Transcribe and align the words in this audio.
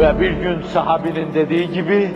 Ve 0.00 0.20
bir 0.20 0.30
gün 0.30 0.62
sahabinin 0.62 1.34
dediği 1.34 1.70
gibi, 1.72 2.10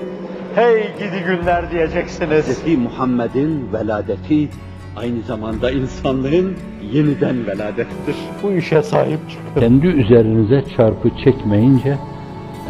hey 0.55 0.83
gidi 0.99 1.25
günler 1.27 1.71
diyeceksiniz. 1.71 2.65
Hz. 2.65 2.79
Muhammed'in 2.79 3.73
veladeti 3.73 4.49
aynı 4.97 5.23
zamanda 5.23 5.71
insanlığın 5.71 6.57
yeniden 6.93 7.47
veladettir. 7.47 8.17
Bu 8.43 8.53
işe 8.53 8.83
sahip 8.83 9.19
çıkın. 9.31 9.61
Kendi 9.61 9.87
üzerinize 9.87 10.65
çarpı 10.77 11.11
çekmeyince 11.25 11.97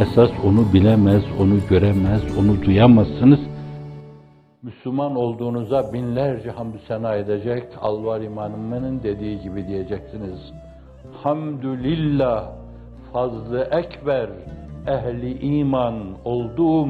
esas 0.00 0.30
onu 0.45 0.73
bilemez, 0.73 1.23
onu 1.41 1.55
göremez, 1.71 2.23
onu 2.39 2.62
duyamazsınız. 2.62 3.41
Müslüman 4.62 5.17
olduğunuza 5.17 5.93
binlerce 5.93 6.51
hamdü 6.51 6.79
sena 6.89 7.15
edecek, 7.15 7.65
Alvar 7.81 8.21
İmanım'ın 8.21 9.03
dediği 9.03 9.41
gibi 9.41 9.69
diyeceksiniz. 9.69 10.53
Hamdülillah, 11.23 12.51
fazlı 13.12 13.69
ekber, 13.71 14.29
ehli 14.87 15.59
iman 15.59 15.95
olduğum, 16.25 16.89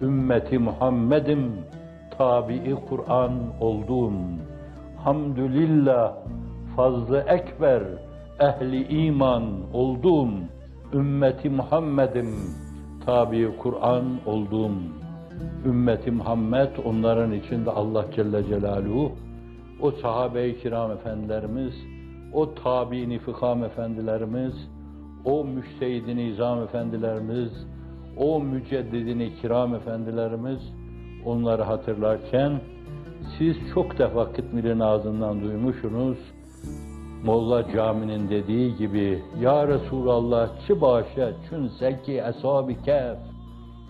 ümmeti 0.00 0.58
Muhammed'im, 0.58 1.52
tabii 2.18 2.76
Kur'an 2.88 3.32
olduğum. 3.60 4.12
Hamdülillah, 5.04 6.14
fazlı 6.76 7.24
ekber, 7.28 7.82
ehli 8.40 9.06
iman 9.06 9.44
olduğum, 9.72 10.28
ümmeti 10.94 11.50
Muhammed'im, 11.50 12.34
tabi 13.06 13.56
Kur'an 13.58 14.04
olduğum. 14.26 14.72
Ümmeti 15.66 16.10
Muhammed 16.10 16.70
onların 16.84 17.32
içinde 17.32 17.70
Allah 17.70 18.04
Celle 18.16 18.44
Celaluhu, 18.44 19.12
o 19.80 19.90
sahabe-i 19.90 20.60
kiram 20.60 20.90
efendilerimiz, 20.90 21.74
o 22.32 22.54
tabi-i 22.54 23.20
efendilerimiz, 23.64 24.54
o 25.24 25.44
müştehid-i 25.44 26.16
nizam 26.16 26.62
efendilerimiz, 26.62 27.66
o 28.16 28.40
müceddidini 28.40 29.34
kiram 29.40 29.74
efendilerimiz 29.74 30.58
onları 31.24 31.62
hatırlarken 31.62 32.60
siz 33.38 33.56
çok 33.74 33.98
defa 33.98 34.32
Kıtmir'in 34.32 34.80
ağzından 34.80 35.42
duymuşsunuz. 35.42 36.18
Molla 37.24 37.72
Cami'nin 37.72 38.30
dediği 38.30 38.76
gibi 38.76 39.22
Ya 39.40 39.68
Resulallah 39.68 40.48
çi 40.66 40.80
başe 40.80 41.32
çün 41.48 41.68
seki 41.78 42.12
eshab-ı 42.12 42.82
kef. 42.84 43.18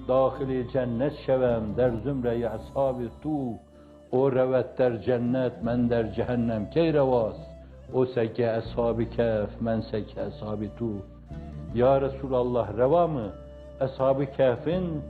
Dahili 0.08 0.66
cennet 0.72 1.12
şevem 1.26 1.76
der 1.76 1.92
zümre-i 2.04 2.48
ashab-ı 2.48 3.08
tu. 3.22 3.30
O 4.12 4.32
revet 4.32 4.78
der 4.78 5.02
cennet 5.02 5.62
men 5.62 5.90
der 5.90 6.12
cehennem 6.14 6.70
key 6.70 6.92
revas 6.92 7.36
o 7.94 8.06
seki 8.06 8.50
ashab-ı 8.50 9.10
kef 9.10 9.60
men 9.60 9.80
seki 9.80 10.20
ashab-ı 10.20 10.68
tu 10.78 11.13
Ya 11.74 12.00
Resulallah 12.00 12.78
reva 12.78 13.06
mı? 13.06 13.32
Ashab-ı 13.80 14.26
Kehf'in 14.26 15.02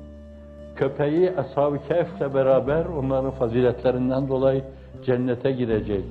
köpeği 0.76 1.32
Ashab-ı 1.36 1.78
Kehf'le 1.88 2.34
beraber 2.34 2.84
onların 2.84 3.30
faziletlerinden 3.30 4.28
dolayı 4.28 4.64
cennete 5.06 5.52
girecek. 5.52 6.04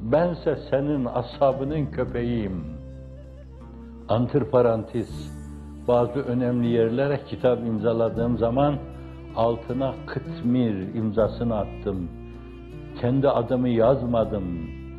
Bense 0.00 0.58
senin 0.70 1.04
ashabının 1.04 1.86
köpeğiyim. 1.86 2.64
Antırparantez, 4.08 5.32
bazı 5.88 6.20
önemli 6.20 6.66
yerlere 6.66 7.20
kitap 7.28 7.58
imzaladığım 7.58 8.38
zaman 8.38 8.74
altına 9.36 9.94
Kıtmir 10.06 10.94
imzasını 10.94 11.58
attım. 11.58 12.08
Kendi 13.00 13.28
adımı 13.28 13.68
yazmadım, 13.68 14.44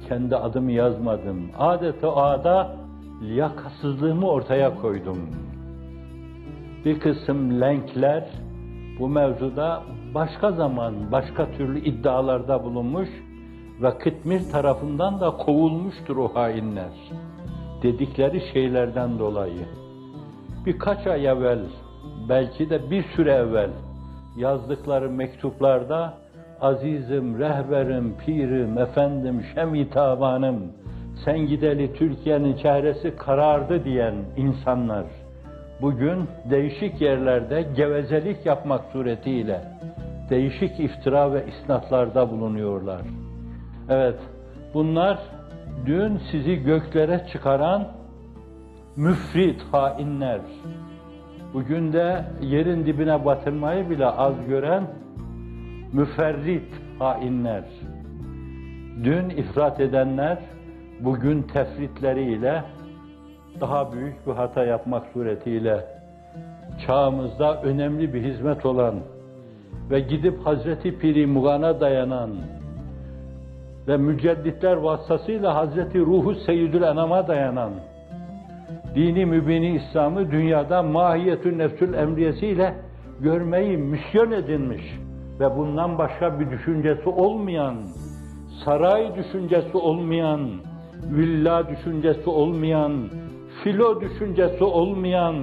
kendi 0.10 0.36
adımı 0.36 0.72
yazmadım. 0.72 1.52
Adeta 1.60 2.16
ada 2.16 2.87
liyakatsızlığımı 3.22 4.30
ortaya 4.30 4.76
koydum. 4.76 5.18
Bir 6.86 7.00
kısım 7.00 7.62
lenkler 7.62 8.30
bu 9.00 9.10
mevzuda 9.10 9.84
başka 10.16 10.52
zaman, 10.52 10.94
başka 11.12 11.52
türlü 11.52 11.80
iddialarda 11.80 12.64
bulunmuş 12.64 13.10
ve 13.82 13.98
Kıtmir 13.98 14.52
tarafından 14.52 15.20
da 15.20 15.32
kovulmuştur 15.32 16.18
o 16.18 16.36
hainler. 16.36 16.94
Dedikleri 17.84 18.42
şeylerden 18.54 19.20
dolayı. 19.20 19.66
Birkaç 20.66 21.08
ay 21.08 21.28
evvel, 21.28 21.60
belki 22.30 22.70
de 22.70 22.92
bir 22.92 23.04
süre 23.04 23.32
evvel 23.32 23.70
yazdıkları 24.38 25.10
mektuplarda 25.10 26.14
azizim, 26.62 27.40
rehberim, 27.40 28.18
pirim, 28.26 28.78
efendim, 28.78 29.44
şem 29.56 29.90
tabanım, 29.90 30.62
sen 31.26 31.38
gideli 31.38 31.94
Türkiye'nin 31.94 32.58
çehresi 32.58 33.16
karardı 33.16 33.84
diyen 33.86 34.16
insanlar, 34.38 35.06
bugün 35.82 36.28
değişik 36.50 37.02
yerlerde 37.02 37.62
gevezelik 37.76 38.46
yapmak 38.46 38.86
suretiyle 38.92 39.62
değişik 40.30 40.80
iftira 40.80 41.34
ve 41.34 41.46
isnatlarda 41.48 42.32
bulunuyorlar. 42.32 43.02
Evet, 43.90 44.20
bunlar 44.74 45.20
dün 45.86 46.18
sizi 46.32 46.64
göklere 46.64 47.26
çıkaran 47.32 47.88
müfrit 48.96 49.62
hainler. 49.72 50.42
Bugün 51.54 51.94
de 51.94 52.26
yerin 52.42 52.86
dibine 52.86 53.26
batırmayı 53.26 53.90
bile 53.90 54.06
az 54.06 54.34
gören 54.48 54.84
müferrit 55.94 56.74
hainler. 57.00 57.64
Dün 59.04 59.30
ifrat 59.30 59.80
edenler 59.80 60.38
bugün 61.00 61.42
tefritleriyle 61.42 62.64
daha 63.62 63.94
büyük 63.94 64.28
bir 64.28 64.32
hata 64.32 64.64
yapmak 64.66 65.04
suretiyle 65.14 65.86
çağımızda 66.86 67.62
önemli 67.62 68.14
bir 68.14 68.24
hizmet 68.24 68.66
olan 68.66 68.96
ve 69.92 70.00
gidip 70.00 70.46
Hazreti 70.46 71.00
Piri 71.00 71.28
Mugan'a 71.28 71.80
dayanan 71.80 72.30
ve 73.88 73.98
mücedditler 73.98 74.76
vasıtasıyla 74.76 75.56
Hazreti 75.56 76.00
Ruhu 76.00 76.36
Seyyidül 76.36 76.82
Enam'a 76.82 77.28
dayanan 77.28 77.72
dini 78.96 79.26
mübini 79.26 79.76
İslam'ı 79.76 80.32
dünyada 80.32 80.84
mahiyetün 80.84 81.60
nefsül 81.60 81.94
emriyesiyle 81.94 82.74
görmeyi 83.20 83.78
misyon 83.78 84.32
edinmiş 84.32 84.84
ve 85.40 85.58
bundan 85.58 85.98
başka 85.98 86.40
bir 86.40 86.52
düşüncesi 86.52 87.10
olmayan, 87.10 87.76
saray 88.66 89.16
düşüncesi 89.16 89.78
olmayan, 89.78 90.50
villa 91.04 91.70
düşüncesi 91.70 92.30
olmayan, 92.30 93.10
filo 93.64 94.02
düşüncesi 94.02 94.64
olmayan, 94.64 95.36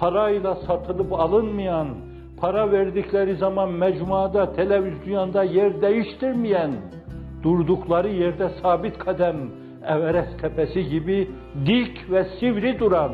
parayla 0.00 0.54
satılıp 0.54 1.12
alınmayan, 1.12 1.88
para 2.40 2.72
verdikleri 2.72 3.36
zaman 3.36 3.70
mecmuada, 3.70 4.52
televizyonda 4.52 5.42
yer 5.44 5.82
değiştirmeyen, 5.82 6.70
durdukları 7.42 8.08
yerde 8.08 8.50
sabit 8.62 8.98
kadem, 8.98 9.36
Everest 9.86 10.40
tepesi 10.40 10.88
gibi 10.88 11.30
dik 11.66 12.10
ve 12.10 12.24
sivri 12.24 12.78
duran, 12.78 13.12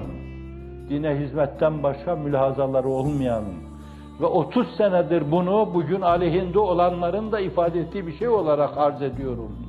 dine 0.88 1.16
hizmetten 1.16 1.82
başka 1.82 2.16
mülahazaları 2.16 2.88
olmayan 2.88 3.44
ve 4.20 4.26
30 4.26 4.66
senedir 4.76 5.30
bunu 5.30 5.70
bugün 5.74 6.00
aleyhinde 6.00 6.58
olanların 6.58 7.32
da 7.32 7.40
ifade 7.40 7.80
ettiği 7.80 8.06
bir 8.06 8.12
şey 8.12 8.28
olarak 8.28 8.78
arz 8.78 9.02
ediyorum. 9.02 9.65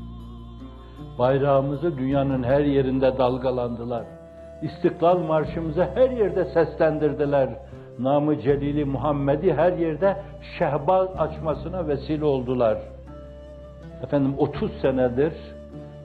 Bayrağımızı 1.20 1.98
dünyanın 1.98 2.44
her 2.44 2.62
yerinde 2.62 3.18
dalgalandılar. 3.18 4.04
İstiklal 4.62 5.20
marşımızı 5.20 5.88
her 5.96 6.10
yerde 6.10 6.46
seslendirdiler. 6.46 7.50
Namı 8.00 8.42
Celili 8.42 8.86
Muhammed'i 8.86 9.54
her 9.54 9.74
yerde 9.74 10.18
şehbaz 10.60 11.10
açmasına 11.18 11.88
vesile 11.88 12.26
oldular. 12.26 12.78
Efendim 14.04 14.34
30 14.38 14.72
senedir 14.82 15.34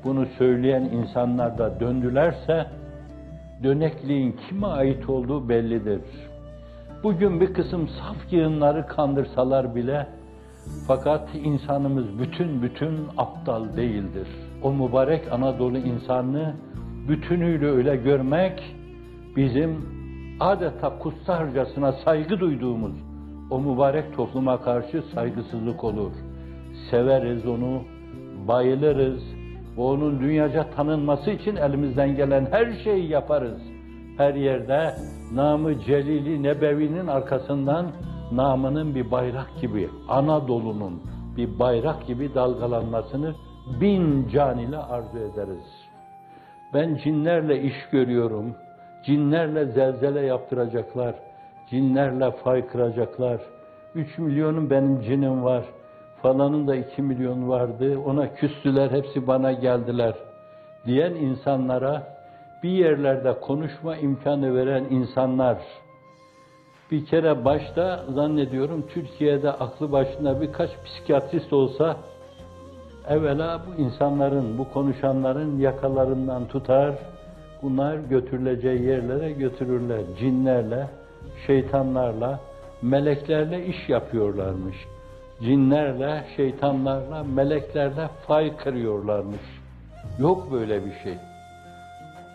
bunu 0.05 0.27
söyleyen 0.39 0.83
insanlar 0.83 1.59
da 1.59 1.81
döndülerse 1.81 2.67
dönekliğin 3.63 4.37
kime 4.49 4.67
ait 4.67 5.09
olduğu 5.11 5.49
bellidir. 5.49 6.01
Bugün 7.03 7.41
bir 7.41 7.55
kısım 7.55 7.89
saf 7.89 8.33
yığınları 8.33 8.87
kandırsalar 8.87 9.75
bile 9.75 10.07
fakat 10.87 11.29
insanımız 11.35 12.19
bütün 12.19 12.63
bütün 12.63 13.09
aptal 13.17 13.77
değildir. 13.77 14.29
O 14.63 14.73
mübarek 14.73 15.33
Anadolu 15.33 15.79
insanını 15.79 16.55
bütünüyle 17.09 17.67
öyle 17.67 17.97
görmek 17.97 18.77
bizim 19.37 19.87
adeta 20.41 20.99
kutsarcasına 20.99 21.93
saygı 21.93 22.41
duyduğumuz 22.41 22.93
o 23.51 23.61
mübarek 23.61 24.17
topluma 24.17 24.63
karşı 24.63 25.03
saygısızlık 25.15 25.85
olur. 25.85 26.13
Severiz 26.91 27.47
onu, 27.47 27.83
bayılırız 28.49 29.23
ve 29.77 29.83
onun 29.83 30.21
dünyaca 30.21 30.71
tanınması 30.71 31.31
için 31.31 31.57
elimizden 31.57 32.17
gelen 32.17 32.47
her 32.51 32.73
şeyi 32.85 33.09
yaparız. 33.09 33.63
Her 34.17 34.35
yerde 34.35 34.95
namı 35.35 35.81
Celili 35.81 36.43
Nebevi'nin 36.43 37.07
arkasından 37.07 37.87
namının 38.33 38.95
bir 38.95 39.11
bayrak 39.11 39.61
gibi, 39.61 39.89
Anadolu'nun 40.09 41.03
bir 41.37 41.59
bayrak 41.59 42.07
gibi 42.07 42.35
dalgalanmasını 42.35 43.35
bin 43.67 44.29
can 44.29 44.59
ile 44.59 44.79
arzu 44.79 45.19
ederiz. 45.19 45.89
Ben 46.75 46.95
cinlerle 47.05 47.63
iş 47.63 47.75
görüyorum, 47.93 48.55
cinlerle 49.05 49.67
zelzele 49.67 50.21
yaptıracaklar, 50.21 51.15
cinlerle 51.71 52.31
fay 52.31 52.67
kıracaklar. 52.67 53.41
Üç 53.95 54.19
milyonun 54.19 54.71
benim 54.71 55.01
cinim 55.01 55.45
var. 55.45 55.65
Falanın 56.23 56.69
da 56.69 56.77
iki 56.77 57.03
milyon 57.03 57.49
vardı. 57.49 57.99
Ona 57.99 58.35
küstüler, 58.35 58.91
hepsi 58.91 59.27
bana 59.27 59.53
geldiler. 59.53 60.15
Diyen 60.87 61.15
insanlara 61.15 62.17
bir 62.63 62.71
yerlerde 62.71 63.41
konuşma 63.41 63.97
imkanı 63.97 64.55
veren 64.55 64.85
insanlar, 64.91 65.59
bir 66.91 67.07
kere 67.07 67.45
başta 67.45 68.05
zannediyorum 68.09 68.87
Türkiye'de 68.95 69.51
aklı 69.51 69.93
başında 69.93 70.41
birkaç 70.41 70.71
psikiyatrist 70.85 71.53
olsa 71.53 71.97
evvela 73.09 73.61
bu 73.67 73.83
insanların, 73.83 74.59
bu 74.59 74.73
konuşanların 74.73 75.59
yakalarından 75.59 76.49
tutar, 76.49 76.95
bunlar 77.63 77.97
götürüleceği 77.97 78.83
yerlere 78.83 79.33
götürürler. 79.33 80.01
Cinlerle, 80.19 80.89
şeytanlarla, 81.47 82.41
meleklerle 82.83 83.67
iş 83.67 83.89
yapıyorlarmış. 83.89 84.77
Cinlerle, 85.41 86.25
şeytanlarla, 86.37 87.25
meleklerle 87.25 88.09
fay 88.27 88.57
kırıyorlarmış. 88.57 89.41
Yok 90.19 90.53
böyle 90.53 90.85
bir 90.85 90.93
şey. 91.03 91.15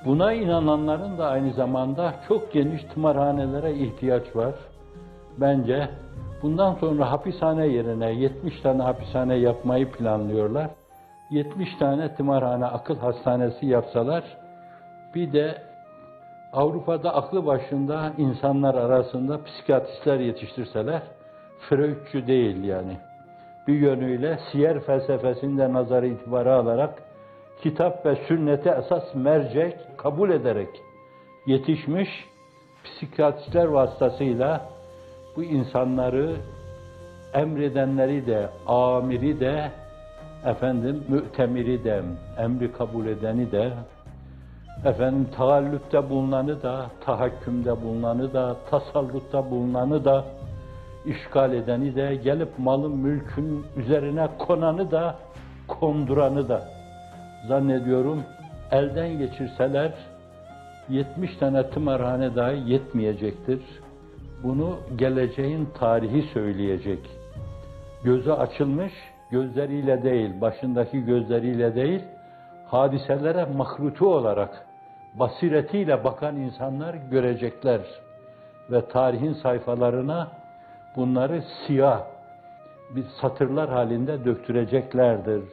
Buna 0.06 0.34
inananların 0.34 1.18
da 1.18 1.28
aynı 1.28 1.54
zamanda 1.54 2.14
çok 2.28 2.54
geniş 2.54 2.84
tımarhanelere 2.84 3.74
ihtiyaç 3.74 4.36
var. 4.36 4.54
Bence 5.38 5.90
bundan 6.42 6.74
sonra 6.74 7.12
hapishane 7.12 7.68
yerine 7.68 8.12
70 8.12 8.62
tane 8.62 8.84
hapishane 8.84 9.36
yapmayı 9.36 9.92
planlıyorlar. 9.92 10.70
70 11.30 11.76
tane 11.80 12.16
tımarhane 12.16 12.66
akıl 12.66 12.98
hastanesi 12.98 13.66
yapsalar, 13.66 14.24
bir 15.16 15.34
de 15.34 15.62
Avrupa'da 16.54 17.16
aklı 17.16 17.46
başında 17.46 18.14
insanlar 18.18 18.76
arasında 18.76 19.44
psikiyatristler 19.44 20.20
yetiştirseler, 20.20 21.02
Freudçu 21.70 22.28
değil 22.28 22.64
yani. 22.64 22.98
Bir 23.68 23.74
yönüyle 23.74 24.40
siyer 24.52 24.80
felsefesinde 24.80 25.74
nazarı 25.74 26.08
itibarı 26.08 26.54
alarak 26.54 27.04
kitap 27.64 28.06
ve 28.06 28.16
sünnete 28.16 28.70
esas 28.70 29.16
mercek 29.16 29.98
kabul 29.98 30.30
ederek 30.30 30.70
yetişmiş 31.46 32.10
psikiyatristler 32.84 33.66
vasıtasıyla 33.66 34.77
bu 35.38 35.44
insanları 35.44 36.36
emredenleri 37.34 38.28
de, 38.28 38.50
amiri 38.68 39.40
de, 39.40 39.72
efendim 40.46 41.04
mü'temiri 41.08 41.84
de, 41.84 42.02
emri 42.38 42.72
kabul 42.72 43.06
edeni 43.06 43.52
de, 43.52 43.72
efendim 44.86 45.28
taallüpte 45.38 46.10
bulunanı 46.10 46.64
da, 46.64 46.86
tahakkümde 47.06 47.82
bulunanı 47.82 48.34
da, 48.34 48.56
tasallutta 48.70 49.52
bulunanı 49.52 50.06
da, 50.06 50.26
işgal 51.06 51.54
edeni 51.54 51.96
de, 51.96 52.16
gelip 52.16 52.60
malın 52.60 52.98
mülkün 52.98 53.66
üzerine 53.76 54.28
konanı 54.40 54.92
da, 54.92 55.16
konduranı 55.68 56.50
da 56.50 56.68
zannediyorum 57.48 58.24
elden 58.72 59.18
geçirseler 59.18 59.94
70 60.90 61.38
tane 61.38 61.70
tımarhane 61.70 62.36
dahi 62.36 62.72
yetmeyecektir. 62.72 63.62
Bunu 64.44 64.80
geleceğin 64.96 65.70
tarihi 65.80 66.22
söyleyecek. 66.34 67.00
Gözü 68.04 68.32
açılmış, 68.32 68.94
gözleriyle 69.32 70.04
değil, 70.04 70.42
başındaki 70.42 71.06
gözleriyle 71.06 71.76
değil, 71.76 72.02
hadiselere 72.66 73.46
mahrutu 73.46 74.16
olarak 74.16 74.66
basiretiyle 75.14 76.04
bakan 76.04 76.36
insanlar 76.36 76.94
görecekler 76.94 77.82
ve 78.72 78.88
tarihin 78.88 79.34
sayfalarına 79.34 80.28
bunları 80.96 81.44
siyah 81.68 82.02
bir 82.96 83.06
satırlar 83.22 83.70
halinde 83.70 84.26
döktüreceklerdir. 84.26 85.44